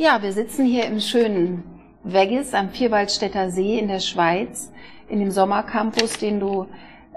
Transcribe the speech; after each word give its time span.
Ja, 0.00 0.22
wir 0.22 0.32
sitzen 0.32 0.64
hier 0.64 0.86
im 0.86 0.98
schönen 0.98 1.62
Weggis 2.04 2.54
am 2.54 2.70
Vierwaldstätter 2.70 3.50
See 3.50 3.78
in 3.78 3.86
der 3.86 4.00
Schweiz, 4.00 4.72
in 5.10 5.20
dem 5.20 5.30
Sommercampus, 5.30 6.14
den 6.14 6.40
du 6.40 6.68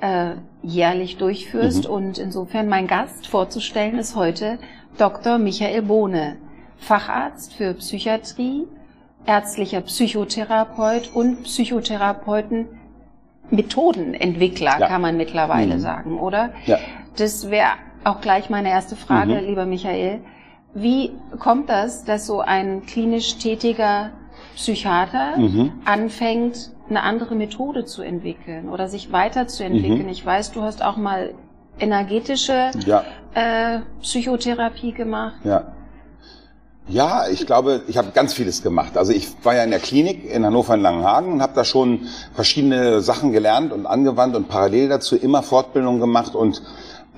äh, 0.01 0.31
jährlich 0.63 1.15
durchführst. 1.15 1.87
Mhm. 1.87 1.93
Und 1.93 2.17
insofern 2.17 2.67
mein 2.67 2.87
Gast 2.87 3.27
vorzustellen 3.27 3.97
ist 3.97 4.17
heute 4.17 4.59
Dr. 4.97 5.37
Michael 5.37 5.83
Bohne, 5.83 6.35
Facharzt 6.77 7.53
für 7.53 7.73
Psychiatrie, 7.75 8.67
ärztlicher 9.25 9.79
Psychotherapeut 9.79 11.11
und 11.13 11.43
Psychotherapeuten 11.43 12.67
Methodenentwickler, 13.49 14.81
ja. 14.81 14.87
kann 14.89 15.01
man 15.01 15.15
mittlerweile 15.15 15.75
mhm. 15.75 15.79
sagen, 15.79 16.19
oder? 16.19 16.51
Ja. 16.65 16.79
Das 17.15 17.49
wäre 17.49 17.75
auch 18.03 18.19
gleich 18.19 18.49
meine 18.49 18.71
erste 18.71 18.97
Frage, 18.97 19.35
mhm. 19.35 19.47
lieber 19.47 19.65
Michael. 19.65 20.19
Wie 20.73 21.11
kommt 21.39 21.69
das, 21.69 22.03
dass 22.03 22.25
so 22.25 22.41
ein 22.41 22.85
klinisch 22.85 23.37
tätiger 23.37 24.11
Psychiater 24.55 25.37
mhm. 25.37 25.71
anfängt, 25.85 26.71
eine 26.89 27.03
andere 27.03 27.35
Methode 27.35 27.85
zu 27.85 28.01
entwickeln 28.01 28.69
oder 28.69 28.87
sich 28.87 29.11
weiterzuentwickeln? 29.11 30.03
Mhm. 30.03 30.09
Ich 30.09 30.25
weiß, 30.25 30.51
du 30.51 30.61
hast 30.61 30.83
auch 30.83 30.97
mal 30.97 31.33
energetische 31.79 32.71
ja. 32.85 33.03
äh, 33.33 33.79
Psychotherapie 34.01 34.93
gemacht. 34.93 35.35
Ja. 35.43 35.73
Ja, 36.89 37.29
ich 37.31 37.45
glaube, 37.45 37.83
ich 37.87 37.97
habe 37.97 38.11
ganz 38.13 38.33
vieles 38.33 38.61
gemacht. 38.61 38.97
Also 38.97 39.13
ich 39.13 39.29
war 39.43 39.55
ja 39.55 39.63
in 39.63 39.69
der 39.69 39.79
Klinik 39.79 40.29
in 40.29 40.45
Hannover 40.45 40.73
in 40.73 40.81
Langenhagen 40.81 41.31
und 41.31 41.41
habe 41.41 41.53
da 41.55 41.63
schon 41.63 42.07
verschiedene 42.33 42.99
Sachen 42.99 43.31
gelernt 43.31 43.71
und 43.71 43.85
angewandt 43.85 44.35
und 44.35 44.49
parallel 44.49 44.89
dazu 44.89 45.15
immer 45.15 45.43
Fortbildungen 45.43 46.01
gemacht 46.01 46.35
und 46.35 46.61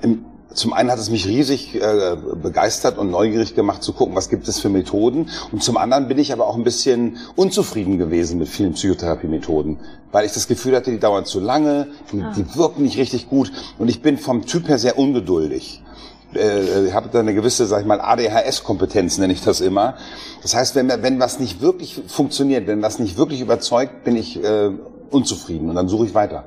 im, 0.02 0.24
zum 0.56 0.72
einen 0.72 0.90
hat 0.90 0.98
es 0.98 1.10
mich 1.10 1.26
riesig 1.26 1.74
äh, 1.74 2.16
begeistert 2.42 2.96
und 2.98 3.10
neugierig 3.10 3.54
gemacht 3.54 3.82
zu 3.82 3.92
gucken, 3.92 4.14
was 4.16 4.28
gibt 4.30 4.48
es 4.48 4.58
für 4.58 4.70
Methoden. 4.70 5.28
Und 5.52 5.62
zum 5.62 5.76
anderen 5.76 6.08
bin 6.08 6.18
ich 6.18 6.32
aber 6.32 6.46
auch 6.46 6.56
ein 6.56 6.64
bisschen 6.64 7.18
unzufrieden 7.36 7.98
gewesen 7.98 8.38
mit 8.38 8.48
vielen 8.48 8.72
Psychotherapie-Methoden, 8.72 9.78
weil 10.12 10.24
ich 10.24 10.32
das 10.32 10.48
Gefühl 10.48 10.74
hatte, 10.74 10.90
die 10.90 10.98
dauern 10.98 11.26
zu 11.26 11.40
lange, 11.40 11.88
die, 12.10 12.22
ah. 12.22 12.32
die 12.34 12.56
wirken 12.56 12.82
nicht 12.82 12.96
richtig 12.96 13.28
gut 13.28 13.52
und 13.78 13.88
ich 13.88 14.00
bin 14.00 14.16
vom 14.16 14.46
Typ 14.46 14.68
her 14.68 14.78
sehr 14.78 14.98
ungeduldig 14.98 15.82
äh, 16.34 16.92
habe 16.92 17.08
da 17.10 17.20
eine 17.20 17.34
gewisse, 17.34 17.66
sag 17.66 17.80
ich 17.80 17.86
mal, 17.86 18.00
ADHS-Kompetenz, 18.00 19.18
nenne 19.18 19.32
ich 19.32 19.42
das 19.42 19.60
immer. 19.60 19.94
Das 20.42 20.54
heißt, 20.54 20.74
wenn, 20.74 20.88
wenn 20.88 21.18
was 21.20 21.38
nicht 21.38 21.60
wirklich 21.60 22.02
funktioniert, 22.08 22.66
wenn 22.66 22.82
was 22.82 22.98
nicht 22.98 23.16
wirklich 23.16 23.40
überzeugt, 23.40 24.04
bin 24.04 24.16
ich 24.16 24.42
äh, 24.42 24.70
unzufrieden 25.10 25.70
und 25.70 25.76
dann 25.76 25.88
suche 25.88 26.06
ich 26.06 26.14
weiter. 26.14 26.44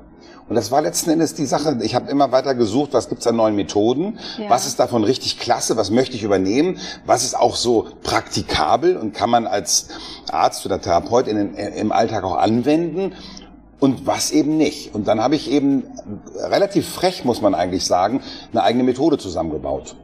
Und 0.50 0.56
das 0.56 0.72
war 0.72 0.82
letzten 0.82 1.12
Endes 1.12 1.36
die 1.36 1.46
Sache. 1.46 1.78
Ich 1.82 1.94
habe 1.94 2.10
immer 2.10 2.32
weiter 2.32 2.56
gesucht, 2.56 2.94
was 2.94 3.08
gibt's 3.08 3.28
an 3.28 3.36
neuen 3.36 3.56
Methoden, 3.56 4.18
ja. 4.38 4.50
was 4.50 4.66
ist 4.66 4.80
davon 4.80 5.04
richtig 5.04 5.40
klasse, 5.40 5.78
was 5.78 5.92
möchte 5.92 6.16
ich 6.16 6.24
übernehmen, 6.24 6.80
was 7.06 7.24
ist 7.24 7.38
auch 7.38 7.56
so 7.56 7.88
praktikabel 8.02 8.98
und 8.98 9.14
kann 9.14 9.30
man 9.30 9.46
als 9.46 9.90
Arzt 10.32 10.66
oder 10.66 10.82
Therapeut 10.82 11.28
in 11.28 11.38
den, 11.38 11.54
im 11.54 11.92
Alltag 11.92 12.24
auch 12.24 12.36
anwenden 12.36 13.14
und 13.80 14.08
was 14.08 14.32
eben 14.32 14.58
nicht. 14.58 14.94
Und 14.94 15.08
dann 15.08 15.22
habe 15.22 15.36
ich 15.36 15.52
eben 15.52 15.84
relativ 16.36 16.90
frech, 16.90 17.24
muss 17.24 17.42
man 17.42 17.54
eigentlich 17.54 17.86
sagen, 17.86 18.22
eine 18.52 18.64
eigene 18.64 18.84
Methode 18.84 19.20
zusammengebaut. 19.20 19.96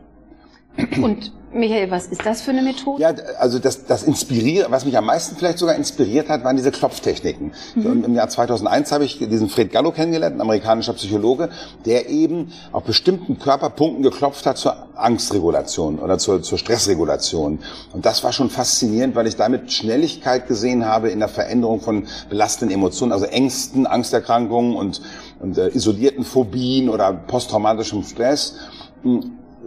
Und 1.01 1.31
Michael, 1.55 1.89
was 1.89 2.07
ist 2.07 2.25
das 2.25 2.41
für 2.41 2.51
eine 2.51 2.61
Methode? 2.61 3.01
Ja, 3.01 3.13
also 3.39 3.59
das, 3.59 3.85
das 3.85 4.03
inspiriert, 4.03 4.69
was 4.69 4.83
mich 4.83 4.97
am 4.97 5.05
meisten 5.05 5.37
vielleicht 5.37 5.57
sogar 5.57 5.75
inspiriert 5.75 6.27
hat, 6.27 6.43
waren 6.43 6.57
diese 6.57 6.69
Klopftechniken. 6.71 7.53
Mhm. 7.75 8.03
Im 8.03 8.13
Jahr 8.13 8.27
2001 8.27 8.91
habe 8.91 9.05
ich 9.05 9.19
diesen 9.19 9.47
Fred 9.47 9.71
Gallo 9.71 9.91
kennengelernt, 9.91 10.35
ein 10.35 10.41
amerikanischer 10.41 10.93
Psychologe, 10.93 11.49
der 11.85 12.09
eben 12.09 12.51
auf 12.73 12.83
bestimmten 12.83 13.39
Körperpunkten 13.39 14.03
geklopft 14.03 14.45
hat 14.45 14.57
zur 14.57 14.75
Angstregulation 14.95 15.99
oder 15.99 16.17
zur, 16.17 16.43
zur 16.43 16.57
Stressregulation. 16.57 17.59
Und 17.93 18.05
das 18.05 18.23
war 18.25 18.33
schon 18.33 18.49
faszinierend, 18.49 19.15
weil 19.15 19.27
ich 19.27 19.37
damit 19.37 19.71
Schnelligkeit 19.71 20.47
gesehen 20.47 20.85
habe 20.85 21.09
in 21.09 21.19
der 21.19 21.29
Veränderung 21.29 21.79
von 21.79 22.07
belastenden 22.29 22.75
Emotionen, 22.75 23.13
also 23.13 23.25
Ängsten, 23.25 23.87
Angsterkrankungen 23.87 24.75
und, 24.75 25.01
und 25.39 25.57
äh, 25.57 25.69
isolierten 25.69 26.25
Phobien 26.25 26.89
oder 26.89 27.13
posttraumatischem 27.13 28.03
Stress 28.03 28.55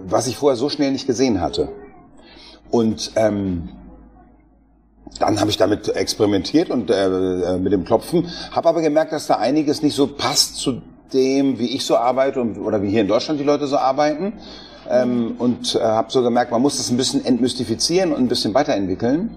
was 0.07 0.27
ich 0.27 0.37
vorher 0.37 0.57
so 0.57 0.69
schnell 0.69 0.93
nicht 0.93 1.07
gesehen 1.07 1.41
hatte. 1.41 1.69
Und 2.71 3.13
ähm, 3.17 3.69
dann 5.19 5.41
habe 5.41 5.51
ich 5.51 5.57
damit 5.57 5.89
experimentiert 5.89 6.71
und 6.71 6.91
äh, 6.91 7.07
äh, 7.07 7.59
mit 7.59 7.73
dem 7.73 7.85
Klopfen, 7.85 8.29
habe 8.53 8.69
aber 8.69 8.83
gemerkt, 8.83 9.13
dass 9.13 9.27
da 9.27 9.37
einiges 9.37 9.83
nicht 9.83 9.95
so 9.95 10.07
passt 10.07 10.57
zu 10.57 10.83
dem, 11.13 11.59
wie 11.59 11.75
ich 11.75 11.85
so 11.85 11.97
arbeite 11.97 12.41
und, 12.41 12.59
oder 12.59 12.83
wie 12.83 12.91
hier 12.91 13.01
in 13.01 13.09
Deutschland 13.09 13.41
die 13.41 13.45
Leute 13.45 13.67
so 13.67 13.77
arbeiten. 13.79 14.35
Ähm, 14.91 15.35
und 15.39 15.75
äh, 15.75 15.81
habe 15.81 16.11
so 16.11 16.23
gemerkt, 16.23 16.51
man 16.51 16.63
muss 16.63 16.79
das 16.79 16.91
ein 16.91 16.97
bisschen 16.97 17.25
entmystifizieren 17.25 18.13
und 18.13 18.21
ein 18.21 18.29
bisschen 18.29 18.55
weiterentwickeln. 18.55 19.31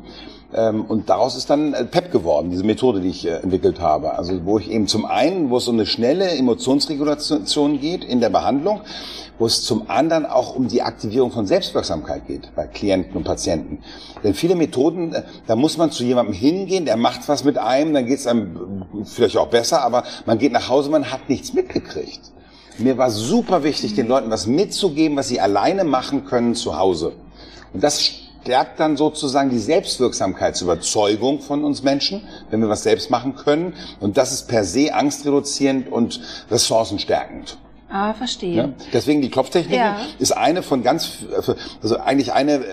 Ähm, 0.53 0.85
und 0.85 1.09
daraus 1.09 1.35
ist 1.35 1.49
dann 1.49 1.73
äh, 1.73 1.85
PEP 1.85 2.11
geworden, 2.11 2.49
diese 2.49 2.65
Methode, 2.65 2.99
die 2.99 3.09
ich 3.09 3.25
äh, 3.25 3.37
entwickelt 3.37 3.79
habe. 3.79 4.17
Also 4.17 4.45
wo 4.45 4.59
ich 4.59 4.69
eben 4.69 4.87
zum 4.87 5.05
einen, 5.05 5.49
wo 5.49 5.57
es 5.57 5.67
um 5.67 5.75
eine 5.75 5.85
schnelle 5.85 6.29
Emotionsregulation 6.29 7.79
geht 7.79 8.03
in 8.03 8.19
der 8.19 8.29
Behandlung, 8.29 8.81
wo 9.39 9.45
es 9.45 9.63
zum 9.63 9.89
anderen 9.89 10.25
auch 10.25 10.55
um 10.55 10.67
die 10.67 10.81
Aktivierung 10.81 11.31
von 11.31 11.47
Selbstwirksamkeit 11.47 12.27
geht 12.27 12.53
bei 12.53 12.67
Klienten 12.67 13.15
und 13.15 13.23
Patienten. 13.23 13.79
Denn 14.23 14.33
viele 14.33 14.55
Methoden, 14.55 15.13
äh, 15.13 15.23
da 15.47 15.55
muss 15.55 15.77
man 15.77 15.91
zu 15.91 16.03
jemandem 16.03 16.33
hingehen, 16.33 16.85
der 16.85 16.97
macht 16.97 17.29
was 17.29 17.45
mit 17.45 17.57
einem, 17.57 17.93
dann 17.93 18.05
geht 18.05 18.19
es 18.19 18.27
einem 18.27 18.85
vielleicht 19.05 19.37
auch 19.37 19.47
besser, 19.47 19.81
aber 19.83 20.03
man 20.25 20.37
geht 20.37 20.51
nach 20.51 20.67
Hause, 20.67 20.89
man 20.89 21.11
hat 21.11 21.29
nichts 21.29 21.53
mitgekriegt. 21.53 22.19
Mir 22.77 22.97
war 22.97 23.09
super 23.09 23.63
wichtig, 23.63 23.95
den 23.95 24.07
Leuten 24.07 24.29
was 24.31 24.47
mitzugeben, 24.47 25.15
was 25.17 25.27
sie 25.27 25.39
alleine 25.39 25.83
machen 25.83 26.25
können 26.25 26.55
zu 26.55 26.77
Hause. 26.77 27.13
Und 27.73 27.83
das 27.83 28.11
stärkt 28.43 28.79
dann 28.79 28.97
sozusagen 28.97 29.49
die 29.49 29.59
Selbstwirksamkeitsüberzeugung 29.59 31.41
von 31.41 31.63
uns 31.63 31.83
Menschen, 31.83 32.23
wenn 32.49 32.61
wir 32.61 32.69
was 32.69 32.83
selbst 32.83 33.09
machen 33.09 33.35
können. 33.35 33.73
Und 33.99 34.17
das 34.17 34.31
ist 34.31 34.47
per 34.47 34.63
se 34.63 34.93
angstreduzierend 34.93 35.91
und 35.91 36.21
ressourcenstärkend. 36.49 37.57
Ah, 37.89 38.13
verstehe. 38.13 38.55
Ja? 38.55 38.69
Deswegen 38.93 39.21
die 39.21 39.29
Klopftechnik 39.29 39.77
ja. 39.77 39.99
ist 40.17 40.31
eine 40.31 40.63
von 40.63 40.81
ganz, 40.81 41.25
also 41.81 41.97
eigentlich 41.97 42.31
eine, 42.31 42.63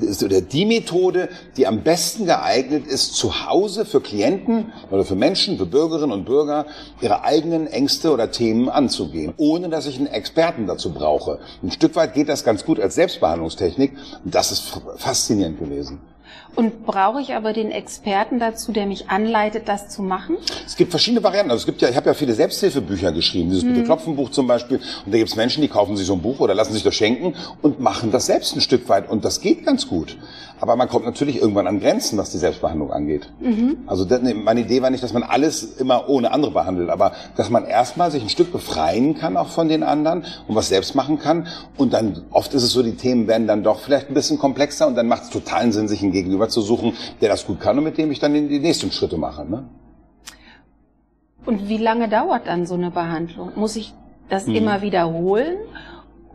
ist 0.00 0.52
die 0.52 0.64
Methode, 0.64 1.28
die 1.56 1.66
am 1.66 1.82
besten 1.82 2.26
geeignet 2.26 2.86
ist, 2.86 3.14
zu 3.14 3.46
Hause 3.46 3.84
für 3.84 4.00
Klienten 4.00 4.72
oder 4.90 5.04
für 5.04 5.14
Menschen, 5.14 5.58
für 5.58 5.66
Bürgerinnen 5.66 6.12
und 6.12 6.24
Bürger, 6.24 6.66
ihre 7.00 7.24
eigenen 7.24 7.66
Ängste 7.66 8.12
oder 8.12 8.30
Themen 8.30 8.68
anzugehen, 8.68 9.34
ohne 9.36 9.68
dass 9.68 9.86
ich 9.86 9.98
einen 9.98 10.06
Experten 10.06 10.66
dazu 10.66 10.92
brauche. 10.92 11.38
Ein 11.62 11.70
Stück 11.70 11.96
weit 11.96 12.14
geht 12.14 12.28
das 12.28 12.44
ganz 12.44 12.64
gut 12.64 12.80
als 12.80 12.94
Selbstbehandlungstechnik 12.94 13.92
und 14.24 14.34
das 14.34 14.52
ist 14.52 14.80
faszinierend 14.96 15.58
gewesen. 15.58 16.00
Und 16.56 16.84
brauche 16.84 17.20
ich 17.20 17.34
aber 17.34 17.52
den 17.52 17.70
Experten 17.70 18.40
dazu, 18.40 18.72
der 18.72 18.86
mich 18.86 19.08
anleitet, 19.08 19.68
das 19.68 19.88
zu 19.88 20.02
machen? 20.02 20.36
Es 20.66 20.76
gibt 20.76 20.90
verschiedene 20.90 21.22
Varianten. 21.22 21.50
Also 21.50 21.62
es 21.62 21.66
gibt 21.66 21.80
ja, 21.80 21.88
ich 21.88 21.96
habe 21.96 22.06
ja 22.06 22.14
viele 22.14 22.34
Selbsthilfebücher 22.34 23.12
geschrieben, 23.12 23.50
dieses 23.50 23.64
mhm. 23.64 23.74
Bitte 23.74 23.84
Klopfen 23.84 24.16
Buch 24.16 24.30
zum 24.30 24.46
Beispiel. 24.46 24.78
Und 24.78 25.12
da 25.12 25.18
gibt 25.18 25.30
es 25.30 25.36
Menschen, 25.36 25.62
die 25.62 25.68
kaufen 25.68 25.96
sich 25.96 26.06
so 26.06 26.14
ein 26.14 26.22
Buch 26.22 26.40
oder 26.40 26.54
lassen 26.54 26.72
sich 26.72 26.82
das 26.82 26.94
schenken 26.94 27.34
und 27.62 27.80
machen 27.80 28.10
das 28.10 28.26
selbst 28.26 28.56
ein 28.56 28.60
Stück 28.60 28.88
weit. 28.88 29.08
Und 29.08 29.24
das 29.24 29.40
geht 29.40 29.64
ganz 29.64 29.86
gut. 29.86 30.16
Aber 30.60 30.76
man 30.76 30.88
kommt 30.88 31.06
natürlich 31.06 31.40
irgendwann 31.40 31.66
an 31.66 31.80
Grenzen, 31.80 32.18
was 32.18 32.30
die 32.30 32.38
Selbstbehandlung 32.38 32.92
angeht. 32.92 33.32
Mhm. 33.40 33.78
Also 33.86 34.04
das, 34.04 34.20
meine 34.22 34.60
Idee 34.60 34.82
war 34.82 34.90
nicht, 34.90 35.02
dass 35.02 35.12
man 35.12 35.22
alles 35.22 35.76
immer 35.76 36.08
ohne 36.08 36.32
andere 36.32 36.52
behandelt, 36.52 36.90
aber 36.90 37.12
dass 37.36 37.48
man 37.48 37.64
erstmal 37.64 38.10
sich 38.10 38.22
ein 38.22 38.28
Stück 38.28 38.52
befreien 38.52 39.14
kann 39.14 39.36
auch 39.36 39.48
von 39.48 39.68
den 39.68 39.82
anderen 39.82 40.24
und 40.46 40.54
was 40.54 40.68
selbst 40.68 40.94
machen 40.94 41.18
kann. 41.18 41.46
Und 41.76 41.92
dann 41.92 42.22
oft 42.30 42.52
ist 42.52 42.62
es 42.62 42.72
so, 42.72 42.82
die 42.82 42.96
Themen 42.96 43.26
werden 43.26 43.46
dann 43.46 43.62
doch 43.62 43.80
vielleicht 43.80 44.08
ein 44.08 44.14
bisschen 44.14 44.38
komplexer 44.38 44.86
und 44.86 44.96
dann 44.96 45.08
macht 45.08 45.24
es 45.24 45.30
totalen 45.30 45.72
Sinn, 45.72 45.88
sich 45.88 46.02
einen 46.02 46.12
Gegenüber 46.12 46.48
zu 46.48 46.60
suchen, 46.60 46.92
der 47.20 47.30
das 47.30 47.46
gut 47.46 47.60
kann 47.60 47.78
und 47.78 47.84
mit 47.84 47.96
dem 47.96 48.10
ich 48.10 48.18
dann 48.18 48.34
die 48.34 48.60
nächsten 48.60 48.92
Schritte 48.92 49.16
mache. 49.16 49.48
Ne? 49.48 49.64
Und 51.46 51.68
wie 51.68 51.78
lange 51.78 52.08
dauert 52.08 52.46
dann 52.46 52.66
so 52.66 52.74
eine 52.74 52.90
Behandlung? 52.90 53.52
Muss 53.56 53.76
ich 53.76 53.94
das 54.28 54.46
mhm. 54.46 54.56
immer 54.56 54.82
wiederholen? 54.82 55.56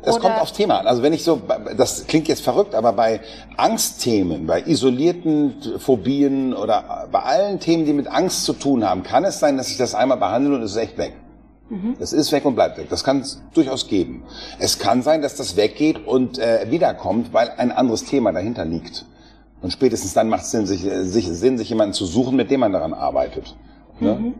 Das 0.06 0.20
kommt 0.20 0.40
aufs 0.40 0.54
Thema 0.54 0.80
an. 0.80 0.88
Also 0.88 1.02
wenn 1.02 1.14
ich 1.14 1.24
so, 1.24 1.42
das 1.76 2.08
klingt 2.08 2.28
jetzt 2.28 2.42
verrückt, 2.42 2.76
aber 2.76 2.94
bei 2.94 3.22
Angstthemen, 3.58 4.48
bei 4.48 4.62
isolierten 4.62 5.80
Phobien 5.80 6.54
oder 6.54 7.08
bei 7.12 7.20
allen 7.20 7.60
Themen, 7.60 7.86
die 7.86 7.94
mit 7.94 8.08
Angst 8.08 8.46
zu 8.46 8.54
tun 8.54 8.88
haben, 8.88 9.04
kann 9.04 9.26
es 9.26 9.40
sein, 9.40 9.58
dass 9.58 9.70
ich 9.70 9.78
das 9.78 9.96
einmal 9.96 10.18
behandle 10.18 10.56
und 10.56 10.64
es 10.64 10.72
ist 10.72 10.78
echt 10.78 10.98
weg. 10.98 11.14
Mhm. 11.70 11.96
Das 12.00 12.14
ist 12.14 12.32
weg 12.32 12.46
und 12.46 12.56
bleibt 12.56 12.78
weg. 12.78 12.88
Das 12.90 13.04
kann 13.04 13.22
es 13.22 13.42
durchaus 13.54 13.88
geben. 13.88 14.24
Es 14.60 14.78
kann 14.78 15.02
sein, 15.02 15.22
dass 15.22 15.36
das 15.36 15.56
weggeht 15.56 16.06
und 16.06 16.38
äh, 16.38 16.68
wiederkommt, 16.70 17.34
weil 17.34 17.52
ein 17.58 17.72
anderes 17.72 18.06
Thema 18.06 18.32
dahinter 18.32 18.66
liegt. 18.66 19.06
Und 19.62 19.72
spätestens 19.72 20.14
dann 20.14 20.30
macht 20.30 20.44
es 20.44 20.52
Sinn, 20.52 20.68
sich, 20.68 20.82
sich, 20.82 21.28
Sinn, 21.28 21.58
sich 21.58 21.70
jemanden 21.70 21.94
zu 21.94 22.06
suchen, 22.06 22.36
mit 22.36 22.52
dem 22.52 22.60
man 22.60 22.72
daran 22.72 22.94
arbeitet. 22.94 23.56
Ne? 24.00 24.14
Mhm. 24.14 24.34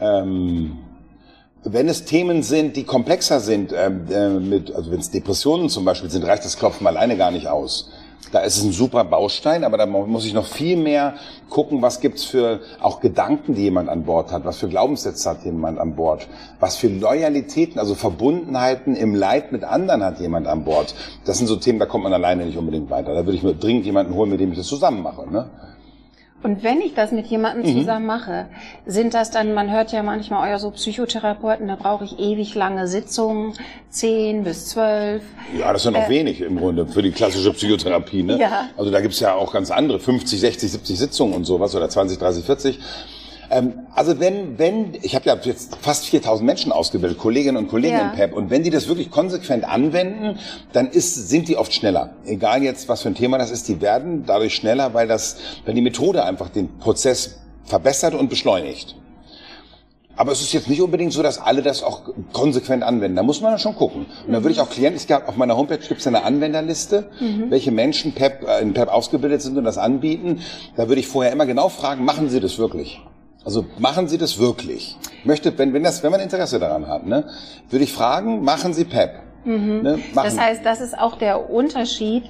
Ähm, 0.00 0.78
wenn 1.72 1.88
es 1.88 2.04
Themen 2.04 2.42
sind, 2.42 2.76
die 2.76 2.84
komplexer 2.84 3.40
sind, 3.40 3.72
ähm, 3.76 4.06
äh, 4.10 4.28
mit, 4.28 4.74
also 4.74 4.90
wenn 4.90 5.00
es 5.00 5.10
Depressionen 5.10 5.68
zum 5.68 5.84
Beispiel 5.84 6.10
sind, 6.10 6.24
reicht 6.24 6.44
das 6.44 6.56
Klopfen 6.56 6.86
alleine 6.86 7.16
gar 7.16 7.30
nicht 7.30 7.48
aus. 7.48 7.90
Da 8.32 8.40
ist 8.40 8.56
es 8.56 8.64
ein 8.64 8.72
super 8.72 9.04
Baustein, 9.04 9.62
aber 9.62 9.78
da 9.78 9.86
muss 9.86 10.26
ich 10.26 10.34
noch 10.34 10.46
viel 10.46 10.76
mehr 10.76 11.14
gucken, 11.48 11.80
was 11.80 12.00
gibt's 12.00 12.24
für 12.24 12.60
auch 12.80 13.00
Gedanken, 13.00 13.54
die 13.54 13.62
jemand 13.62 13.88
an 13.88 14.04
Bord 14.04 14.32
hat, 14.32 14.44
was 14.44 14.58
für 14.58 14.68
Glaubenssätze 14.68 15.30
hat 15.30 15.44
jemand 15.44 15.78
an 15.78 15.94
Bord, 15.94 16.26
was 16.58 16.76
für 16.76 16.88
Loyalitäten, 16.88 17.78
also 17.78 17.94
Verbundenheiten 17.94 18.96
im 18.96 19.14
Leid 19.14 19.52
mit 19.52 19.62
anderen 19.62 20.02
hat 20.02 20.18
jemand 20.18 20.48
an 20.48 20.64
Bord. 20.64 20.94
Das 21.24 21.38
sind 21.38 21.46
so 21.46 21.56
Themen, 21.56 21.78
da 21.78 21.86
kommt 21.86 22.02
man 22.02 22.12
alleine 22.12 22.46
nicht 22.46 22.58
unbedingt 22.58 22.90
weiter. 22.90 23.14
Da 23.14 23.24
würde 23.24 23.36
ich 23.36 23.44
mir 23.44 23.54
dringend 23.54 23.86
jemanden 23.86 24.14
holen, 24.14 24.30
mit 24.30 24.40
dem 24.40 24.50
ich 24.50 24.58
das 24.58 24.66
zusammen 24.66 25.02
mache. 25.02 25.30
Ne? 25.30 25.48
Und 26.42 26.62
wenn 26.62 26.80
ich 26.80 26.94
das 26.94 27.12
mit 27.12 27.26
jemandem 27.26 27.70
mhm. 27.70 27.80
zusammen 27.80 28.06
mache, 28.06 28.46
sind 28.84 29.14
das 29.14 29.30
dann, 29.30 29.54
man 29.54 29.70
hört 29.72 29.92
ja 29.92 30.02
manchmal 30.02 30.48
euer 30.48 30.58
so 30.58 30.70
Psychotherapeuten, 30.70 31.66
da 31.66 31.76
brauche 31.76 32.04
ich 32.04 32.18
ewig 32.18 32.54
lange 32.54 32.86
Sitzungen, 32.86 33.54
zehn 33.90 34.44
bis 34.44 34.66
zwölf. 34.66 35.22
Ja, 35.58 35.72
das 35.72 35.82
ist 35.82 35.86
ja 35.86 35.98
noch 35.98 36.06
äh, 36.06 36.10
wenig 36.10 36.42
im 36.42 36.58
Grunde 36.58 36.86
für 36.86 37.02
die 37.02 37.10
klassische 37.10 37.52
Psychotherapie. 37.52 38.22
Ne? 38.22 38.38
Ja. 38.38 38.68
Also 38.76 38.90
da 38.90 39.00
gibt's 39.00 39.18
ja 39.20 39.34
auch 39.34 39.52
ganz 39.52 39.70
andere, 39.70 39.98
50, 39.98 40.38
60, 40.38 40.72
70 40.72 40.98
Sitzungen 40.98 41.34
und 41.34 41.44
sowas 41.44 41.74
oder 41.74 41.88
20, 41.88 42.18
30, 42.18 42.44
40. 42.44 42.78
Ähm, 43.50 43.86
also 43.94 44.18
wenn, 44.20 44.58
wenn, 44.58 44.96
ich 45.02 45.14
habe 45.14 45.26
ja 45.26 45.36
jetzt 45.42 45.76
fast 45.76 46.06
4000 46.06 46.46
Menschen 46.46 46.72
ausgebildet, 46.72 47.18
Kolleginnen 47.18 47.56
und 47.56 47.68
Kollegen 47.68 47.96
ja. 47.96 48.10
im 48.10 48.16
PEP, 48.16 48.32
und 48.32 48.50
wenn 48.50 48.62
die 48.62 48.70
das 48.70 48.88
wirklich 48.88 49.10
konsequent 49.10 49.64
anwenden, 49.64 50.38
dann 50.72 50.88
ist, 50.88 51.28
sind 51.28 51.48
die 51.48 51.56
oft 51.56 51.72
schneller. 51.72 52.14
Egal 52.24 52.62
jetzt, 52.62 52.88
was 52.88 53.02
für 53.02 53.08
ein 53.08 53.14
Thema 53.14 53.38
das 53.38 53.50
ist, 53.50 53.68
die 53.68 53.80
werden 53.80 54.24
dadurch 54.26 54.54
schneller, 54.54 54.94
weil 54.94 55.06
das, 55.06 55.36
weil 55.64 55.74
die 55.74 55.82
Methode 55.82 56.24
einfach 56.24 56.48
den 56.48 56.78
Prozess 56.78 57.38
verbessert 57.64 58.14
und 58.14 58.28
beschleunigt. 58.28 58.96
Aber 60.16 60.32
es 60.32 60.40
ist 60.40 60.54
jetzt 60.54 60.68
nicht 60.68 60.80
unbedingt 60.80 61.12
so, 61.12 61.22
dass 61.22 61.38
alle 61.38 61.62
das 61.62 61.82
auch 61.82 62.02
konsequent 62.32 62.82
anwenden. 62.82 63.16
Da 63.16 63.22
muss 63.22 63.42
man 63.42 63.58
schon 63.58 63.76
gucken. 63.76 64.06
Und 64.26 64.32
da 64.32 64.42
würde 64.42 64.52
ich 64.52 64.60
auch 64.60 64.70
Klienten, 64.70 64.98
ich 64.98 65.06
glaube, 65.06 65.28
auf 65.28 65.36
meiner 65.36 65.56
Homepage 65.56 65.78
gibt 65.78 66.00
es 66.00 66.06
eine 66.06 66.24
Anwenderliste, 66.24 67.10
mhm. 67.20 67.50
welche 67.50 67.70
Menschen 67.70 68.12
PEP, 68.12 68.42
äh, 68.48 68.62
in 68.62 68.72
PEP 68.72 68.88
ausgebildet 68.88 69.42
sind 69.42 69.58
und 69.58 69.64
das 69.64 69.76
anbieten. 69.76 70.40
Da 70.74 70.88
würde 70.88 71.00
ich 71.00 71.06
vorher 71.06 71.32
immer 71.32 71.44
genau 71.44 71.68
fragen, 71.68 72.04
machen 72.04 72.30
sie 72.30 72.40
das 72.40 72.56
wirklich? 72.58 73.02
Also 73.46 73.64
machen 73.78 74.08
Sie 74.08 74.18
das 74.18 74.40
wirklich? 74.40 74.96
Möchte, 75.22 75.56
wenn, 75.56 75.72
wenn, 75.72 75.84
das, 75.84 76.02
wenn 76.02 76.10
man 76.10 76.20
Interesse 76.20 76.58
daran 76.58 76.88
hat, 76.88 77.06
ne, 77.06 77.28
würde 77.70 77.84
ich 77.84 77.92
fragen, 77.92 78.42
machen 78.42 78.74
Sie 78.74 78.84
PEP? 78.84 79.20
Mhm. 79.44 79.82
Ne, 79.82 79.98
das 80.16 80.36
heißt, 80.36 80.66
das 80.66 80.80
ist 80.80 80.98
auch 80.98 81.16
der 81.16 81.48
Unterschied. 81.48 82.24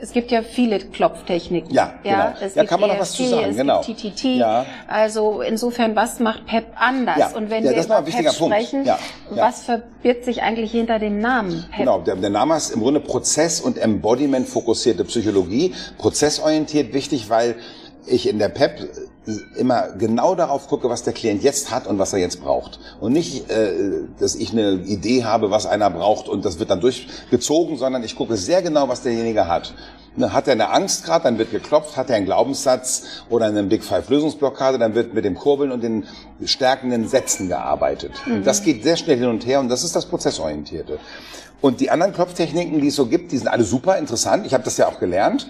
Es 0.00 0.12
gibt 0.12 0.30
ja 0.30 0.42
viele 0.42 0.78
Klopftechniken. 0.78 1.74
Ja, 1.74 1.94
genau. 2.04 2.16
ja, 2.16 2.34
es 2.40 2.54
ja 2.54 2.64
kann 2.64 2.78
man 2.78 2.90
EFT, 2.90 2.94
noch 2.94 3.02
was 3.02 3.12
zu 3.14 3.24
sagen, 3.26 3.50
es 3.50 3.56
genau. 3.56 3.80
Gibt 3.80 3.98
TTT. 4.02 4.24
Ja. 4.36 4.64
Also 4.86 5.42
insofern, 5.42 5.96
was 5.96 6.20
macht 6.20 6.46
PEP 6.46 6.66
anders? 6.76 7.18
Ja. 7.18 7.36
Und 7.36 7.50
wenn 7.50 7.64
ja, 7.64 7.72
wir 7.72 7.84
über 7.84 8.02
PEP 8.02 8.32
sprechen, 8.32 8.84
ja. 8.84 9.00
was 9.30 9.64
verbirgt 9.64 10.24
sich 10.24 10.42
eigentlich 10.42 10.70
hinter 10.70 11.00
dem 11.00 11.18
Namen 11.18 11.64
PEP? 11.70 11.78
Genau, 11.78 11.98
der, 12.02 12.14
der 12.14 12.30
Name 12.30 12.56
ist 12.56 12.70
im 12.70 12.82
Grunde 12.82 13.00
Prozess- 13.00 13.60
und 13.60 13.78
Embodiment 13.78 14.46
fokussierte 14.46 15.04
Psychologie. 15.06 15.74
Prozessorientiert 15.98 16.94
wichtig, 16.94 17.28
weil 17.28 17.56
ich 18.06 18.28
in 18.28 18.38
der 18.38 18.48
PEP 18.48 18.88
immer 19.56 19.90
genau 19.98 20.34
darauf 20.34 20.66
gucke, 20.68 20.88
was 20.88 21.04
der 21.04 21.12
Klient 21.12 21.42
jetzt 21.42 21.70
hat 21.70 21.86
und 21.86 21.98
was 21.98 22.12
er 22.12 22.18
jetzt 22.18 22.42
braucht. 22.42 22.80
Und 23.00 23.12
nicht, 23.12 23.50
äh, 23.50 24.02
dass 24.18 24.34
ich 24.34 24.52
eine 24.52 24.72
Idee 24.72 25.24
habe, 25.24 25.50
was 25.50 25.66
einer 25.66 25.90
braucht 25.90 26.28
und 26.28 26.44
das 26.44 26.58
wird 26.58 26.70
dann 26.70 26.80
durchgezogen, 26.80 27.76
sondern 27.76 28.02
ich 28.02 28.16
gucke 28.16 28.36
sehr 28.36 28.62
genau, 28.62 28.88
was 28.88 29.02
derjenige 29.02 29.46
hat. 29.46 29.74
Ne, 30.14 30.32
hat 30.34 30.46
er 30.46 30.52
eine 30.52 30.70
Angst 30.70 31.04
gerade, 31.04 31.24
dann 31.24 31.38
wird 31.38 31.52
geklopft, 31.52 31.96
hat 31.96 32.10
er 32.10 32.16
einen 32.16 32.26
Glaubenssatz 32.26 33.04
oder 33.30 33.46
eine 33.46 33.62
Big 33.62 33.82
Five 33.82 34.10
Lösungsblockade, 34.10 34.78
dann 34.78 34.94
wird 34.94 35.14
mit 35.14 35.24
dem 35.24 35.34
Kurbeln 35.34 35.72
und 35.72 35.82
den 35.82 36.06
stärkenden 36.44 37.08
Sätzen 37.08 37.48
gearbeitet. 37.48 38.12
Mhm. 38.26 38.44
Das 38.44 38.62
geht 38.62 38.82
sehr 38.82 38.96
schnell 38.96 39.16
hin 39.16 39.28
und 39.28 39.46
her 39.46 39.60
und 39.60 39.70
das 39.70 39.84
ist 39.84 39.96
das 39.96 40.04
Prozessorientierte. 40.04 40.98
Und 41.62 41.80
die 41.80 41.90
anderen 41.90 42.12
Klopftechniken, 42.12 42.80
die 42.80 42.88
es 42.88 42.96
so 42.96 43.06
gibt, 43.06 43.32
die 43.32 43.38
sind 43.38 43.46
alle 43.48 43.62
super 43.62 43.96
interessant. 43.96 44.44
Ich 44.44 44.52
habe 44.52 44.64
das 44.64 44.76
ja 44.76 44.88
auch 44.88 44.98
gelernt. 44.98 45.46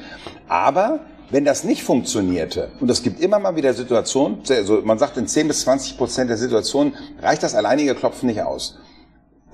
Aber 0.47 1.01
wenn 1.32 1.46
das 1.46 1.64
nicht 1.64 1.82
funktionierte, 1.82 2.69
und 2.79 2.90
es 2.90 3.02
gibt 3.02 3.19
immer 3.20 3.38
mal 3.38 3.56
wieder 3.56 3.73
Situationen, 3.73 4.40
also 4.50 4.82
man 4.84 4.99
sagt 4.99 5.17
in 5.17 5.26
10 5.26 5.49
bis 5.49 5.62
20 5.62 5.96
Prozent 5.96 6.29
der 6.29 6.37
Situationen 6.37 6.94
reicht 7.23 7.43
das 7.43 7.55
alleinige 7.55 7.94
Klopfen 7.94 8.29
nicht 8.29 8.43
aus. 8.43 8.79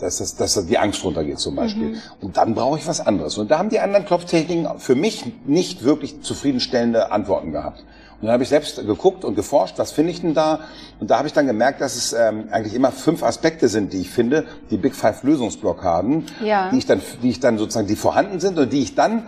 Dass, 0.01 0.19
das, 0.19 0.37
dass 0.37 0.67
die 0.67 0.79
Angst 0.79 1.03
runtergeht 1.03 1.41
zum 1.41 1.57
Beispiel. 1.57 1.89
Mhm. 1.89 1.99
Und 2.21 2.37
dann 2.37 2.55
brauche 2.55 2.79
ich 2.79 2.87
was 2.87 3.01
anderes. 3.01 3.37
Und 3.37 3.51
da 3.51 3.59
haben 3.59 3.69
die 3.69 3.81
anderen 3.81 4.07
Klopftechniken 4.07 4.79
für 4.79 4.95
mich 4.95 5.25
nicht 5.45 5.83
wirklich 5.83 6.21
zufriedenstellende 6.21 7.11
Antworten 7.11 7.51
gehabt. 7.51 7.81
Und 8.21 8.27
dann 8.27 8.33
habe 8.33 8.45
ich 8.45 8.49
selbst 8.49 8.77
geguckt 8.85 9.25
und 9.25 9.35
geforscht, 9.35 9.75
was 9.79 9.91
finde 9.91 10.13
ich 10.13 10.21
denn 10.21 10.35
da? 10.35 10.61
Und 11.01 11.11
da 11.11 11.19
habe 11.19 11.27
ich 11.27 11.35
dann 11.35 11.49
gemerkt, 11.49 11.81
dass 11.81 11.97
es 11.97 12.13
ähm, 12.13 12.49
eigentlich 12.51 12.75
immer 12.75 12.93
fünf 12.93 13.25
Aspekte 13.25 13.69
sind, 13.69 13.93
die 13.93 14.01
ich 14.01 14.11
finde, 14.11 14.45
die 14.71 14.77
Big 14.77 14.95
Five 14.95 15.25
Lösungsblockaden, 15.25 16.27
ja. 16.45 16.71
die 16.71 16.79
ich 16.79 16.87
dann, 16.87 17.01
die 17.23 17.31
ich 17.31 17.41
dann 17.41 17.59
sozusagen, 17.59 17.89
die 17.89 17.97
vorhanden 17.97 18.39
sind 18.39 18.57
und 18.57 18.73
die 18.73 18.83
ich 18.83 18.95
dann 18.95 19.27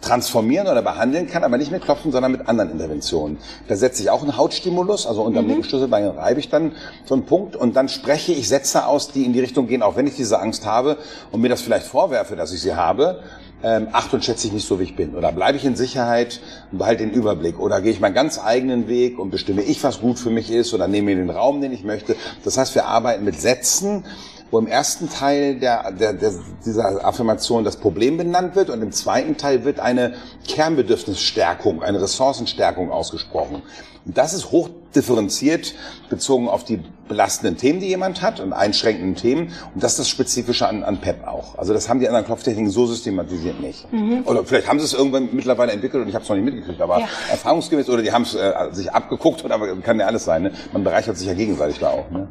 transformieren 0.00 0.68
oder 0.68 0.82
behandeln 0.82 1.26
kann, 1.26 1.44
aber 1.44 1.58
nicht 1.58 1.72
mit 1.72 1.82
Klopfen, 1.82 2.12
sondern 2.12 2.32
mit 2.32 2.48
anderen 2.48 2.70
Interventionen. 2.70 3.38
Da 3.66 3.76
setze 3.76 4.02
ich 4.02 4.10
auch 4.10 4.22
einen 4.22 4.36
Hautstimulus, 4.36 5.06
also 5.06 5.22
unter 5.22 5.42
dem 5.42 5.58
mhm. 5.58 5.64
Schlüsselbein 5.64 6.06
reibe 6.06 6.40
ich 6.40 6.48
dann 6.48 6.72
so 7.04 7.14
einen 7.14 7.26
Punkt 7.26 7.56
und 7.56 7.74
dann 7.74 7.88
spreche 7.88 8.32
ich 8.32 8.48
Sätze 8.48 8.86
aus, 8.86 9.10
die 9.10 9.24
in 9.24 9.32
die 9.32 9.40
Richtung 9.40 9.66
gehen, 9.66 9.82
auch 9.82 9.96
wenn 9.96 10.06
ich 10.06 10.14
diese 10.14 10.40
Angst 10.40 10.66
habe 10.66 10.98
und 11.32 11.40
mir 11.40 11.48
das 11.48 11.62
vielleicht 11.62 11.86
vorwerfe, 11.86 12.36
dass 12.36 12.52
ich 12.52 12.60
sie 12.60 12.74
habe. 12.74 13.20
Ähm, 13.60 13.88
acht 13.90 14.14
und 14.14 14.24
schätze 14.24 14.46
ich 14.46 14.52
nicht 14.52 14.68
so, 14.68 14.78
wie 14.78 14.84
ich 14.84 14.94
bin. 14.94 15.16
Oder 15.16 15.32
bleibe 15.32 15.58
ich 15.58 15.64
in 15.64 15.74
Sicherheit 15.74 16.40
und 16.70 16.78
behalte 16.78 17.04
den 17.04 17.12
Überblick. 17.12 17.58
Oder 17.58 17.80
gehe 17.80 17.90
ich 17.90 17.98
meinen 17.98 18.14
ganz 18.14 18.38
eigenen 18.38 18.86
Weg 18.86 19.18
und 19.18 19.30
bestimme 19.30 19.62
ich, 19.62 19.82
was 19.82 20.00
gut 20.00 20.20
für 20.20 20.30
mich 20.30 20.52
ist 20.52 20.74
oder 20.74 20.86
nehme 20.86 21.06
mir 21.06 21.16
den 21.16 21.30
Raum, 21.30 21.60
den 21.60 21.72
ich 21.72 21.82
möchte. 21.82 22.14
Das 22.44 22.56
heißt, 22.56 22.76
wir 22.76 22.84
arbeiten 22.84 23.24
mit 23.24 23.40
Sätzen, 23.40 24.04
wo 24.50 24.58
im 24.58 24.66
ersten 24.66 25.10
Teil 25.10 25.56
der, 25.56 25.92
der, 25.92 26.12
der, 26.12 26.32
dieser 26.64 27.04
Affirmation 27.04 27.64
das 27.64 27.76
Problem 27.76 28.16
benannt 28.16 28.56
wird 28.56 28.70
und 28.70 28.82
im 28.82 28.92
zweiten 28.92 29.36
Teil 29.36 29.64
wird 29.64 29.80
eine 29.80 30.14
Kernbedürfnisstärkung, 30.46 31.82
eine 31.82 32.00
Ressourcenstärkung 32.00 32.90
ausgesprochen. 32.90 33.62
Und 34.04 34.16
das 34.16 34.32
ist 34.32 34.50
hochdifferenziert 34.50 35.74
bezogen 36.08 36.48
auf 36.48 36.64
die 36.64 36.80
belastenden 37.08 37.58
Themen, 37.58 37.80
die 37.80 37.88
jemand 37.88 38.22
hat 38.22 38.40
und 38.40 38.54
einschränkenden 38.54 39.16
Themen. 39.16 39.52
Und 39.74 39.82
das 39.82 39.92
ist 39.92 39.98
das 39.98 40.08
Spezifische 40.08 40.66
an, 40.66 40.82
an 40.82 40.98
PEP 40.98 41.26
auch. 41.26 41.58
Also 41.58 41.74
das 41.74 41.90
haben 41.90 42.00
die 42.00 42.08
anderen 42.08 42.24
Klopftechniken 42.24 42.70
so 42.70 42.86
systematisiert 42.86 43.60
nicht. 43.60 43.90
Mhm. 43.92 44.22
Oder 44.24 44.44
vielleicht 44.44 44.66
haben 44.66 44.78
sie 44.78 44.86
es 44.86 44.94
irgendwann 44.94 45.28
mittlerweile 45.32 45.72
entwickelt 45.72 46.02
und 46.02 46.08
ich 46.08 46.14
habe 46.14 46.22
es 46.22 46.28
noch 46.28 46.36
nicht 46.36 46.44
mitgekriegt, 46.44 46.80
aber 46.80 47.00
ja. 47.00 47.08
erfahrungsgemäß 47.30 47.88
oder 47.90 48.02
die 48.02 48.12
haben 48.12 48.22
es 48.22 48.34
äh, 48.34 48.52
sich 48.72 48.90
abgeguckt 48.90 49.44
oder 49.44 49.58
kann 49.82 50.00
ja 50.00 50.06
alles 50.06 50.24
sein. 50.24 50.42
Ne? 50.44 50.52
Man 50.72 50.84
bereichert 50.84 51.18
sich 51.18 51.26
ja 51.26 51.34
gegenseitig 51.34 51.78
da 51.78 51.90
auch. 51.90 52.10
Ne? 52.10 52.28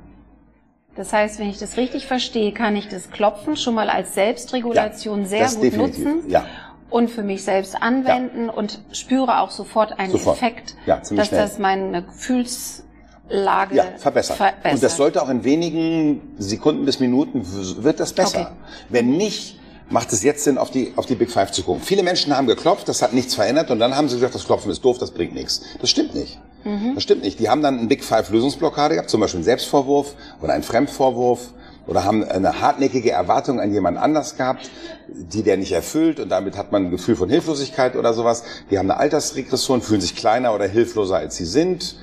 Das 0.98 1.14
heißt, 1.14 1.40
wenn 1.40 1.50
ich 1.50 1.60
das 1.60 1.78
richtig 1.78 2.08
verstehe, 2.08 2.52
kann 2.52 2.76
ich 2.76 2.88
das 2.90 3.12
Klopfen 3.12 3.56
schon 3.56 3.76
mal 3.76 3.90
als 3.90 4.16
Selbstregulation 4.16 5.22
ja, 5.22 5.28
sehr 5.28 5.50
gut 5.50 5.64
definitiv. 5.64 6.06
nutzen. 6.06 6.30
Ja. 6.30 6.46
Und 6.90 7.12
für 7.12 7.22
mich 7.22 7.44
selbst 7.44 7.76
anwenden 7.82 8.48
ja. 8.48 8.54
und 8.54 8.80
spüre 8.92 9.40
auch 9.40 9.52
sofort 9.52 10.00
einen 10.00 10.12
sofort. 10.12 10.38
Effekt, 10.38 10.76
dass 10.86 11.08
schnell. 11.10 11.28
das 11.30 11.60
meine 11.60 12.02
Gefühlslage 12.02 13.76
ja, 13.76 13.84
verbessert. 13.98 14.38
verbessert. 14.38 14.74
Und 14.74 14.84
das 14.84 14.98
sollte 14.98 15.22
auch 15.22 15.30
in 15.30 15.44
wenigen 15.44 16.36
Sekunden 16.40 16.86
bis 16.86 17.00
Minuten 17.00 17.46
wird 17.84 18.00
das 18.00 18.14
besser. 18.14 18.42
Okay. 18.42 18.52
Wenn 18.90 19.12
nicht, 19.12 19.60
macht 19.90 20.12
es 20.12 20.24
jetzt 20.24 20.44
Sinn, 20.44 20.58
auf 20.58 20.72
die, 20.72 20.94
auf 20.96 21.06
die 21.06 21.16
Big 21.16 21.32
Five 21.32 21.52
zu 21.52 21.64
gucken. 21.64 21.82
Viele 21.82 22.04
Menschen 22.04 22.36
haben 22.36 22.48
geklopft, 22.48 22.88
das 22.90 23.02
hat 23.02 23.14
nichts 23.14 23.36
verändert 23.36 23.72
und 23.72 23.80
dann 23.80 23.96
haben 23.96 24.10
sie 24.10 24.16
gesagt, 24.16 24.36
das 24.36 24.46
Klopfen 24.46 24.72
ist 24.72 24.84
doof, 24.84 24.98
das 24.98 25.12
bringt 25.12 25.34
nichts. 25.34 25.62
Das 25.80 25.90
stimmt 25.90 26.14
nicht. 26.14 26.40
Mhm. 26.64 26.96
Das 26.96 27.04
stimmt 27.04 27.24
nicht. 27.24 27.40
Die 27.40 27.50
haben 27.50 27.62
dann 27.62 27.80
einen 27.80 27.88
Big 27.88 28.04
Five 28.04 28.30
Lösungsblockade 28.30 28.96
gehabt, 28.96 29.10
zum 29.10 29.22
Beispiel 29.22 29.40
einen 29.40 29.46
Selbstvorwurf 29.46 30.16
oder 30.42 30.54
einen 30.54 30.64
Fremdvorwurf 30.64 31.54
oder 31.88 32.04
haben 32.04 32.24
eine 32.26 32.60
hartnäckige 32.60 33.12
Erwartung 33.12 33.62
an 33.62 33.72
jemand 33.72 33.98
anders 33.98 34.36
gehabt, 34.36 34.70
die 35.08 35.42
der 35.42 35.56
nicht 35.56 35.72
erfüllt 35.72 36.20
und 36.20 36.30
damit 36.30 36.58
hat 36.58 36.74
man 36.74 36.86
ein 36.86 36.92
Gefühl 36.92 37.16
von 37.16 37.30
Hilflosigkeit 37.30 37.96
oder 37.96 38.14
sowas. 38.14 38.44
Die 38.70 38.78
haben 38.78 38.92
eine 38.92 39.00
Altersregression, 39.00 39.82
fühlen 39.82 40.02
sich 40.02 40.16
kleiner 40.16 40.54
oder 40.54 40.68
hilfloser 40.68 41.16
als 41.16 41.38
sie 41.38 41.46
sind 41.46 41.96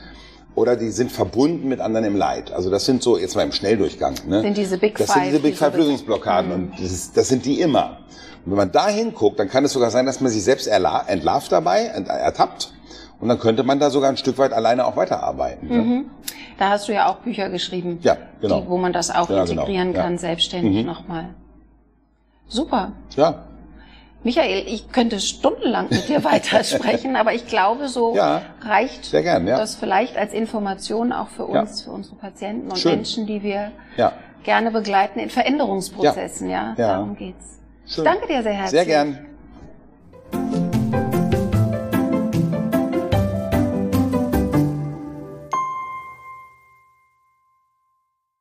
oder 0.55 0.77
die 0.77 0.91
sind 0.91 1.11
verbunden 1.11 1.69
mit 1.69 1.81
anderen 1.81 2.07
im 2.07 2.17
Leid. 2.17 2.53
Also 2.53 2.71
das 2.71 2.85
sind 2.85 3.03
so, 3.03 3.19
jetzt 3.19 3.35
mal 3.35 3.43
im 3.43 3.53
Schnelldurchgang, 3.53 4.15
ne? 4.27 4.43
Sind 4.43 4.57
diese 4.57 4.79
Big 4.79 4.97
das 4.97 5.07
Five. 5.07 5.15
Das 5.15 5.23
sind 5.25 5.33
diese 5.33 5.43
Big 5.43 5.57
Five 5.57 5.77
Lösungsblockaden 5.77 6.49
mhm. 6.49 6.55
und 6.55 6.73
das, 6.81 6.93
ist, 6.93 7.17
das 7.17 7.29
sind 7.29 7.45
die 7.45 7.61
immer. 7.61 7.99
Und 8.45 8.53
wenn 8.53 8.59
man 8.59 8.73
da 8.73 8.89
hinguckt, 8.89 9.39
dann 9.39 9.49
kann 9.49 9.65
es 9.65 9.73
sogar 9.73 9.91
sein, 9.91 10.07
dass 10.07 10.21
man 10.21 10.31
sich 10.31 10.45
selbst 10.45 10.67
entlarvt 10.67 11.51
dabei, 11.51 11.87
ertappt. 11.87 12.73
Und 13.21 13.29
dann 13.29 13.39
könnte 13.39 13.63
man 13.63 13.79
da 13.79 13.91
sogar 13.91 14.11
ein 14.11 14.17
Stück 14.17 14.37
weit 14.39 14.53
alleine 14.53 14.85
auch 14.85 14.97
weiterarbeiten. 14.97 15.69
Ne? 15.69 15.79
Mhm. 15.79 16.11
Da 16.59 16.71
hast 16.71 16.89
du 16.89 16.93
ja 16.93 17.09
auch 17.09 17.17
Bücher 17.17 17.49
geschrieben, 17.49 17.99
ja, 18.03 18.17
genau. 18.41 18.61
die, 18.61 18.69
wo 18.69 18.77
man 18.77 18.93
das 18.93 19.11
auch 19.11 19.31
ja, 19.31 19.45
genau. 19.45 19.63
integrieren 19.63 19.93
genau. 19.93 20.05
kann, 20.05 20.13
ja. 20.15 20.19
selbstständig 20.19 20.85
mhm. 20.85 20.87
nochmal. 20.87 21.29
Super. 22.49 22.93
Ja, 23.17 23.45
Michael, 24.25 24.65
ich 24.67 24.91
könnte 24.91 25.21
stundenlang 25.21 25.89
mit 25.91 26.09
dir 26.09 26.25
weitersprechen, 26.25 27.15
aber 27.15 27.35
ich 27.35 27.47
glaube, 27.47 27.89
so 27.89 28.17
ja, 28.17 28.43
reicht 28.63 29.11
gern, 29.11 29.47
ja. 29.47 29.59
das 29.59 29.77
vielleicht 29.77 30.17
als 30.17 30.33
Information 30.33 31.13
auch 31.13 31.29
für 31.29 31.45
uns, 31.45 31.81
ja. 31.81 31.85
für 31.85 31.91
unsere 31.93 32.17
Patienten 32.17 32.71
und 32.71 32.79
Schön. 32.79 32.97
Menschen, 32.97 33.27
die 33.27 33.43
wir 33.43 33.71
gerne 34.43 34.71
begleiten 34.71 35.19
in 35.19 35.31
Veränderungsprozessen. 35.31 36.49
Ja, 36.49 36.75
Darum 36.77 37.17
geht's. 37.17 37.61
Schön. 37.87 38.05
Ich 38.05 38.11
danke 38.11 38.27
dir 38.27 38.43
sehr 38.43 38.53
herzlich. 38.53 38.71
Sehr 38.71 38.87
gern. 38.87 39.27